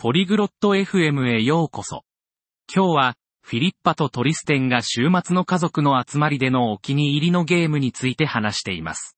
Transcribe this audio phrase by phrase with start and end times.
[0.00, 2.04] ポリグロット FM へようこそ。
[2.72, 9.16] 今日は、フィリッパとトリステンが週末の家族の集まりでのお気に入りのゲームについて話しています。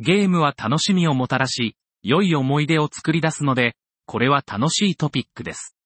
[0.00, 3.76] ゲームは楽しみをもたらし、良い思い出を作り出すので、
[4.06, 5.76] これは楽しいトピックです。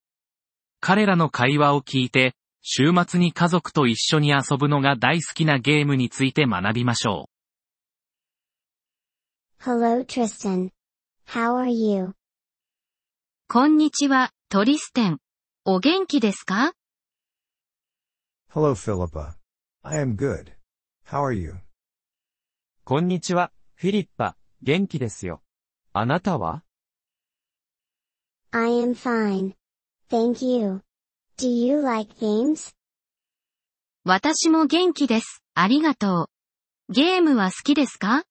[0.80, 2.32] 彼らの会話を聞いて、
[2.62, 7.28] 週末に家族と一緒に遊ぶのが大好きなゲームについて学びましょ
[9.60, 10.70] う Hello Tristan.
[11.26, 12.14] How are you?
[13.52, 15.18] こんにちは、トリステン。
[15.64, 16.72] お元気ですか
[18.48, 19.32] Hello Philippa.
[19.82, 20.52] I am good.
[21.08, 21.56] How are you?
[22.84, 25.42] こんにちは、フィリッパ、元気ですよ。
[25.92, 26.62] あなたは
[28.52, 29.54] I am fine.
[30.08, 30.82] Thank you.
[31.36, 32.72] Do you like games?
[34.04, 35.42] 私も元気です。
[35.54, 36.28] ありがと
[36.88, 36.92] う。
[36.92, 38.22] ゲームは好きですか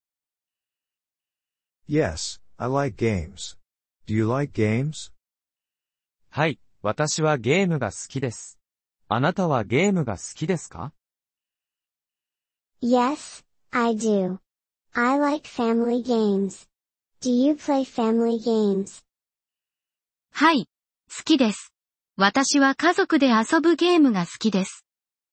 [1.90, 3.60] Yes, I like games.
[4.10, 5.12] Do you like games?
[6.32, 8.60] はい、私はゲームが好きです。
[9.08, 10.94] あなたはゲームが好きですか
[12.82, 14.38] Yes, I do.
[14.94, 16.68] I like family games.
[17.22, 19.04] Do you play family games?
[20.32, 20.68] はい。
[21.10, 21.74] 好きです。
[22.16, 24.86] 私は家族で遊ぶゲームが好きです。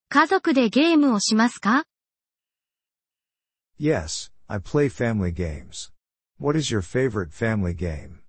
[0.08, 1.84] 家族でゲームをしますか
[3.78, 5.92] Yes, I play family games.
[6.40, 8.20] What is your favorite family game?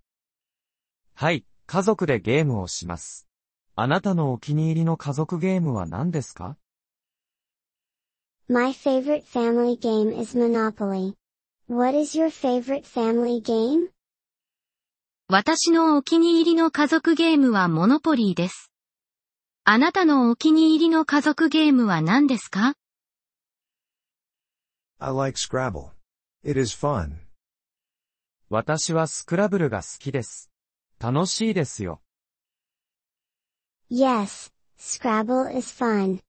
[1.16, 3.28] はい、家族でゲームをします。
[3.76, 6.56] あなたのお気に入りの家族ゲームは何ですか
[8.48, 11.16] ？My favorite family game is Monopoly.
[11.68, 13.90] What is your favorite family game?
[15.28, 18.72] 私のお気に入りの家族ゲームはモノポリーです。
[19.66, 22.76] あなたのお気に入りの家族ゲームは何ですか
[25.00, 25.90] ？I like Scrabble.
[26.46, 27.18] It is fun.
[28.50, 30.50] 私はスクラブルが好きです。
[31.00, 32.02] 楽しいですよ。
[33.90, 36.22] Yes, Scrabble is fun.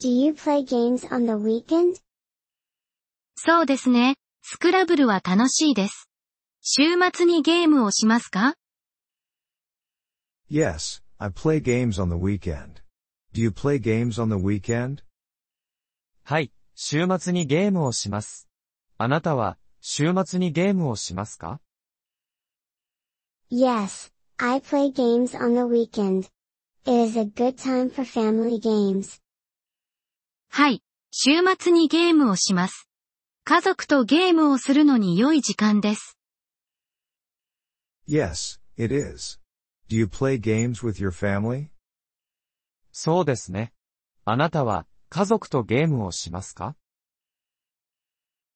[0.00, 2.00] Do you play games on the weekend?
[3.36, 4.16] そうですね。
[4.42, 6.08] スクラブルは楽しいです。
[6.62, 8.54] 週末にゲームをしますか
[10.50, 12.82] Yes, I play games on the weekend.
[13.32, 15.02] Do you play games on the weekend?
[16.24, 18.48] はい、週末にゲームをします。
[18.98, 21.60] あなたは、週末にゲームをしますか
[23.50, 26.29] Yes, I play games on the weekend.
[26.85, 29.21] It is a good time for family games.
[30.49, 30.83] はい。
[31.11, 32.87] 週末にゲームをします。
[33.43, 36.17] 家族とゲームをするのに良い時間です。
[38.07, 39.39] Yes, it is.
[39.89, 41.69] Do you play games with your family?
[42.91, 43.73] そうですね。
[44.25, 46.75] あなたは、家族とゲームをしますか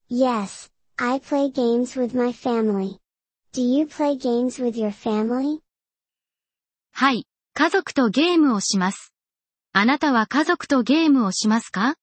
[0.09, 2.99] Yes, I play games with my family.
[3.53, 5.61] Do you play games with your family?
[6.96, 7.26] はい。
[7.54, 9.12] 家族とゲームをします。
[9.72, 11.96] あなたは家族とゲームをしますか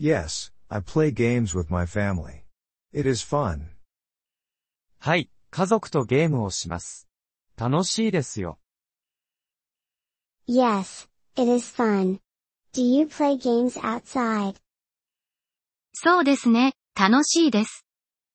[0.00, 2.42] Yes, I play games with my family.
[2.92, 3.68] It is fun.
[4.98, 7.06] はい、家族とゲームをします。
[7.56, 8.58] 楽しいですよ。
[10.48, 12.18] Yes, it is fun.
[12.74, 14.56] Do you play games outside?
[15.92, 16.74] そうですね。
[16.98, 17.86] 楽しいです。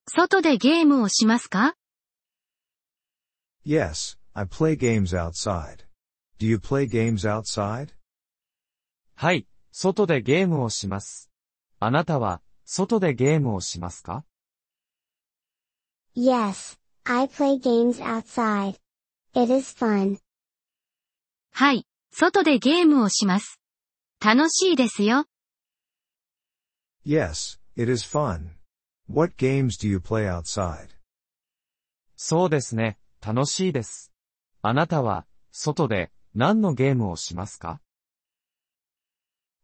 [0.07, 1.75] 外でゲームをしますか
[3.65, 5.83] Yes, I play games outside.
[6.39, 7.89] Do you play games outside?
[9.15, 11.29] はい、外でゲームをします。
[11.79, 14.23] あなたは、外でゲームをしますか
[16.15, 18.79] Yes, I play games outside.
[19.33, 20.17] It is fun.
[21.51, 21.85] はい。
[22.11, 23.59] 外でゲームをします。
[24.23, 25.25] 楽しいですよ。
[27.05, 28.51] Yes, it is fun.
[29.09, 30.89] What games do you play outside?
[32.15, 34.10] そうですね、楽しいです。
[34.63, 37.81] あなたは、外で、何のゲームをしますか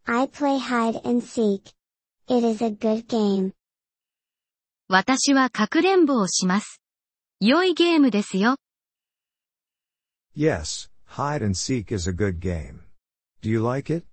[0.05, 1.73] I play hide and seek.
[2.27, 3.51] It is a good game.
[4.87, 6.81] 私はかくれんぼをします。
[7.39, 8.57] 良いゲームですよ。
[10.35, 12.79] Yes, hide and seek is a good game.
[13.41, 14.07] Do you like it?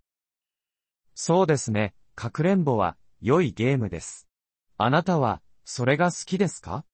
[1.15, 4.29] そうですね、かくれんぼは、良いゲームです。
[4.77, 6.85] あなたは、それが好きですか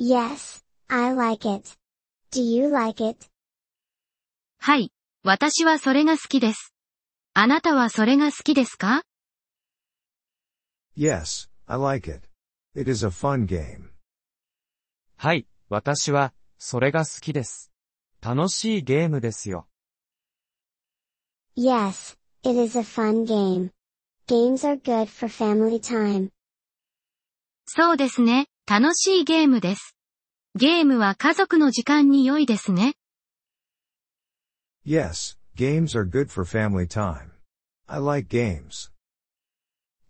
[0.00, 1.77] Yes, I like it.
[2.30, 3.26] Do you like it?
[4.58, 4.92] はい。
[5.22, 6.74] 私はそれが好きです。
[7.32, 9.02] あなたはそれが好きですか
[10.94, 12.28] Yes, I like it.
[12.74, 13.90] It is a fun game.
[15.16, 17.72] はい、私は、それが好きです。
[18.20, 19.66] 楽しいゲームですよ。
[21.56, 23.70] Yes, it is a fun game.
[24.26, 26.28] Games are good for family time.
[27.64, 28.48] そうですね。
[28.66, 29.97] 楽しいゲームです。
[30.58, 32.96] ゲームは家族の時間に良いですね。
[34.84, 37.30] Yes, games are good for family time.
[37.86, 38.90] I like games.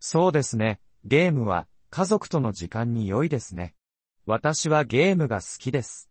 [0.00, 0.80] そうですね。
[1.04, 3.74] ゲームは家族との時間に良いですね。
[4.24, 6.08] 私はゲームが好きです。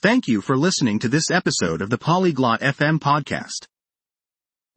[0.00, 3.66] Thank you for listening to this episode of the Polyglot FM podcast.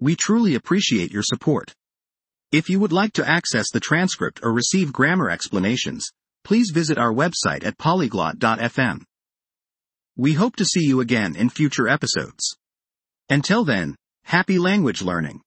[0.01, 1.75] We truly appreciate your support.
[2.51, 6.11] If you would like to access the transcript or receive grammar explanations,
[6.45, 9.01] please visit our website at polyglot.fm.
[10.15, 12.55] We hope to see you again in future episodes.
[13.29, 15.41] Until then, happy language learning.